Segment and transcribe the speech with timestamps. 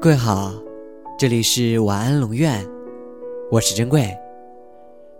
[0.00, 0.52] 各位好，
[1.18, 2.64] 这里是晚安龙院，
[3.50, 4.08] 我是珍贵。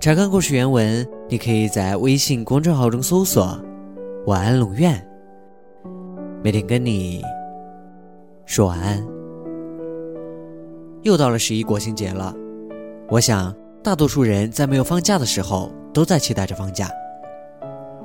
[0.00, 3.56] 查看故事原文，你可以在微信公众号中搜索
[4.26, 5.00] “晚安龙院”，
[6.42, 7.22] 每天跟你
[8.46, 9.00] 说晚安。
[11.02, 12.34] 又到了十一国庆节了，
[13.10, 16.90] 我想大多数人在没有放假的时候，都在期待着放假，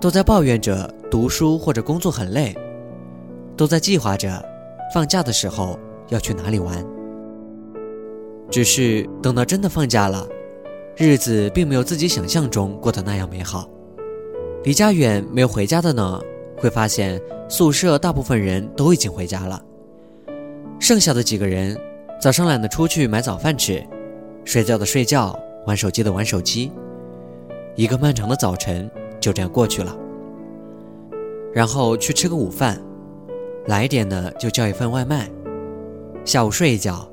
[0.00, 2.52] 都在抱怨着读书或者工作很累，
[3.56, 4.44] 都在计划着
[4.92, 5.78] 放假的时候
[6.08, 6.84] 要去哪里玩。
[8.50, 10.26] 只是等到真的放假了。
[10.98, 13.68] 日子并没有自己想象中过得那样美好。
[14.64, 16.18] 离家远没有回家的呢，
[16.56, 17.20] 会发现
[17.50, 19.62] 宿舍大部分人都已经回家了。
[20.80, 21.78] 剩下的几个人，
[22.18, 23.86] 早上懒得出去买早饭吃，
[24.42, 26.72] 睡觉的睡觉，玩手机的玩手机。
[27.74, 29.94] 一个漫长的早晨就这样过去了。
[31.52, 32.82] 然后去吃个午饭，
[33.66, 35.30] 来一点的就叫一份外卖。
[36.26, 37.08] 下午睡一觉，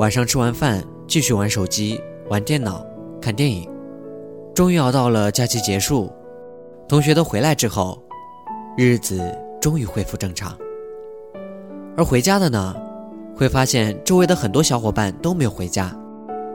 [0.00, 2.84] 晚上吃完饭继续玩手机、玩电脑。
[3.22, 3.70] 看电影，
[4.52, 6.12] 终于熬到了假期结束，
[6.88, 8.02] 同学都回来之后，
[8.76, 9.22] 日子
[9.60, 10.52] 终于恢复正常。
[11.96, 12.74] 而回家的呢，
[13.36, 15.96] 会发现周围的很多小伙伴都没有回家，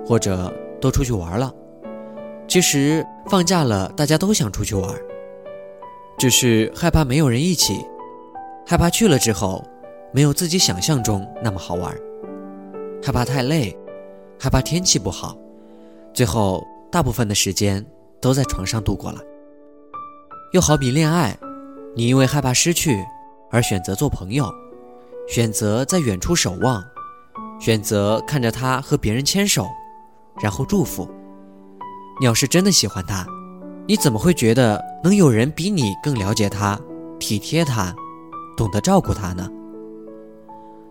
[0.06, 1.50] 或者都出去玩了。
[2.46, 4.94] 其实放假了，大家都想出去玩，
[6.18, 7.74] 只是害怕没有人一起，
[8.68, 9.64] 害怕去了之后
[10.12, 11.96] 没有自己想象中那么好玩，
[13.04, 13.78] 害怕太累，
[14.40, 15.38] 害怕天气不好。
[16.14, 17.86] 最后，大部分的时间
[18.20, 19.20] 都在床上度过了。
[20.54, 21.38] 又好比恋爱，
[21.96, 23.06] 你因为害怕失去
[23.52, 24.52] 而选择做朋友，
[25.28, 26.84] 选择在远处守望，
[27.60, 29.68] 选择看着他和别人牵手，
[30.42, 31.08] 然后祝福。
[32.20, 33.26] 你要是真的喜欢他，
[33.88, 36.78] 你怎么会觉得能有人比你更了解他、
[37.20, 37.94] 体贴他、
[38.58, 39.48] 懂得照顾他呢？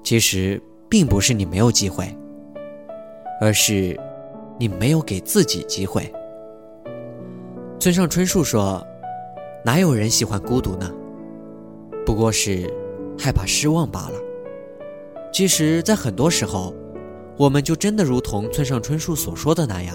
[0.03, 2.15] 其实并不是你没有机会，
[3.41, 3.99] 而是。
[4.61, 6.13] 你没有给自己机会。
[7.79, 8.85] 村上春树说
[9.65, 10.93] ：“哪有人喜欢孤独呢？
[12.05, 12.69] 不过是
[13.17, 14.19] 害怕失望罢了。”
[15.33, 16.75] 其实，在很多时候，
[17.37, 19.95] 我们就真的如同村上春树所说的那样，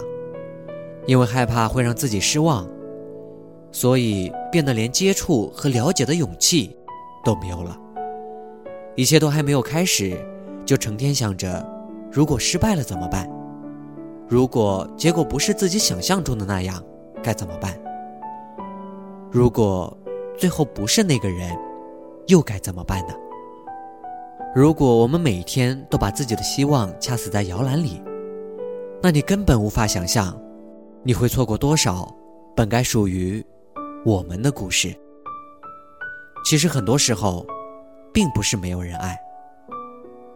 [1.06, 2.66] 因为害怕会让自己失望，
[3.70, 6.74] 所以变得连接触和了解的勇气
[7.26, 7.78] 都没有了。
[8.96, 10.18] 一切都还没有开始，
[10.66, 11.66] 就成天想着
[12.12, 13.30] 如果失败了怎么办。
[14.28, 16.82] 如果结果不是自己想象中的那样，
[17.22, 17.78] 该怎么办？
[19.32, 19.96] 如果
[20.38, 21.52] 最后不是那个人，
[22.28, 23.14] 又该怎么办呢？
[24.56, 28.02] 如果我们每天都把自己的希望掐死在摇篮里，
[29.02, 30.40] 那你根本无法想象，
[31.02, 32.08] 你会错过多少
[32.56, 33.44] 本该属于
[34.06, 34.96] 我们的故事。
[36.46, 37.46] 其实很多时候，
[38.14, 39.18] 并不是没有人爱，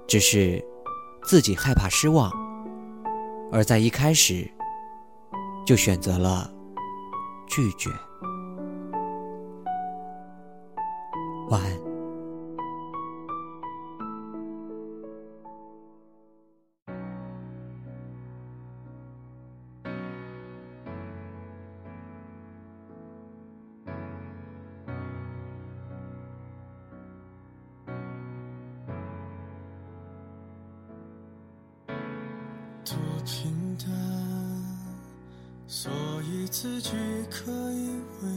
[0.08, 0.64] 只是
[1.24, 2.32] 自己害怕失望。
[3.52, 4.50] 而在一开始，
[5.66, 6.52] 就选择了
[7.48, 7.90] 拒绝。
[32.90, 33.90] 多平淡，
[35.68, 35.92] 所
[36.24, 36.92] 以自己
[37.30, 37.90] 可以
[38.22, 38.30] 为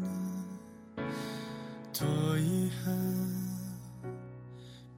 [0.00, 1.06] 难。
[1.92, 2.92] 多遗憾，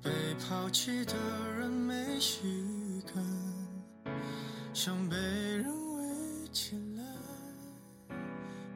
[0.00, 1.15] 被抛弃的
[1.59, 3.22] 人没习惯，
[4.72, 5.66] 想被人
[5.98, 7.04] 围起来，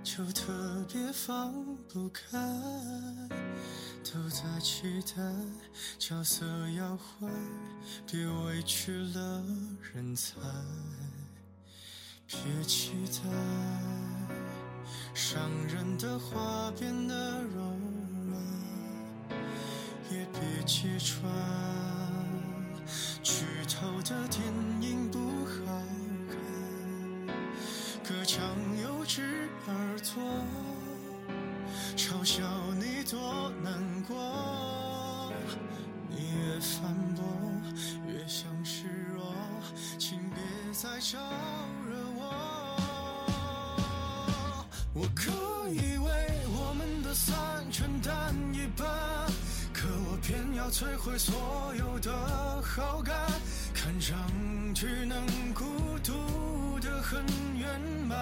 [0.03, 0.53] 就特
[0.93, 1.55] 别放
[1.89, 2.39] 不开。
[4.05, 5.23] 都在期待
[5.99, 7.31] 角色要换，
[8.11, 9.45] 别委屈了
[9.93, 10.39] 人才。
[12.27, 13.23] 别期待
[15.15, 17.61] 伤人的话变得柔
[18.29, 18.43] 软，
[20.11, 21.33] 也别揭穿
[23.23, 24.43] 剧透的电
[24.83, 25.83] 影不好
[26.29, 26.37] 看。
[28.05, 28.43] 隔墙
[28.83, 30.23] 有只耳朵
[31.97, 32.45] 嘲笑
[32.75, 33.88] 你多难。
[40.81, 41.19] 在招
[41.91, 42.23] 惹我。
[44.95, 45.33] 我可
[45.71, 46.07] 以为
[46.47, 47.35] 我们的散
[47.73, 48.87] 承担一半，
[49.75, 52.13] 可我偏要摧毁所有的
[52.63, 53.13] 好感，
[53.75, 54.17] 看上
[54.73, 55.65] 去能孤
[56.05, 57.25] 独的很
[57.57, 58.17] 圆满。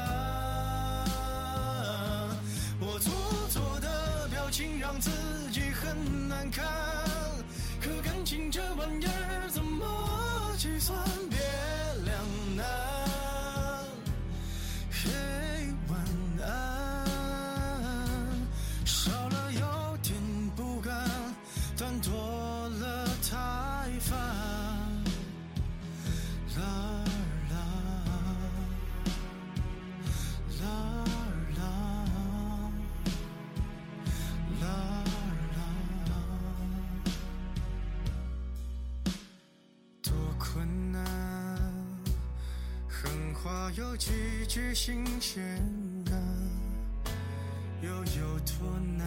[2.81, 3.13] 我做
[3.51, 5.11] 作的表情让自
[5.53, 6.65] 己很难看。
[7.83, 9.85] 可感情这玩意儿怎么？
[10.57, 10.99] 计算
[43.47, 44.11] 话有几
[44.49, 45.41] 句新鲜
[46.05, 46.21] 感，
[47.81, 49.07] 又有多难，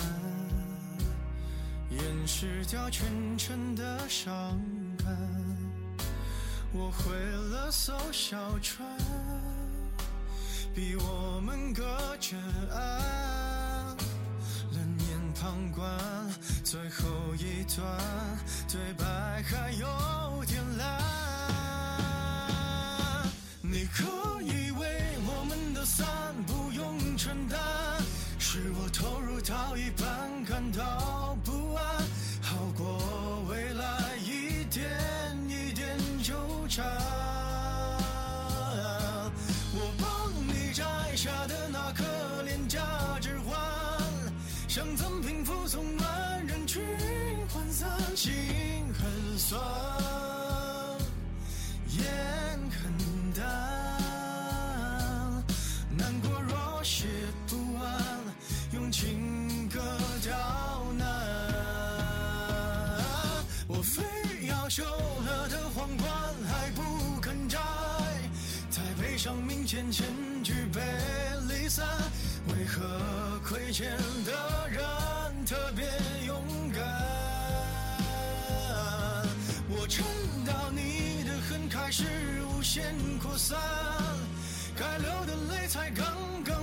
[1.90, 3.06] 掩饰掉全
[3.38, 4.58] 程的伤
[4.98, 5.08] 感。
[6.72, 7.14] 我毁
[7.52, 8.88] 了艘小船，
[10.74, 11.84] 比我们隔
[12.22, 12.38] 着
[12.72, 13.98] 岸，
[14.72, 15.86] 冷眼旁观，
[16.64, 18.00] 最后一段
[18.70, 21.09] 对白还有点烂。
[49.50, 49.60] 酸。
[51.88, 52.06] 眼
[52.70, 53.42] 很淡，
[55.98, 57.08] 难过若写
[57.48, 57.82] 不完，
[58.74, 59.82] 用情歌
[60.22, 60.38] 刁
[61.00, 61.08] 难。
[63.68, 64.04] 我非
[64.46, 66.08] 要修了的皇冠
[66.48, 67.58] 还不肯摘，
[68.70, 70.06] 在背上明显前
[70.44, 70.80] 举杯
[71.48, 71.88] 离散，
[72.50, 74.80] 为何亏欠的人
[75.44, 75.88] 特别
[76.28, 76.59] 勇敢？
[79.90, 80.06] 撑
[80.46, 82.04] 到你的恨开始
[82.46, 83.58] 无限扩散，
[84.78, 86.06] 该流的泪才刚
[86.46, 86.59] 刚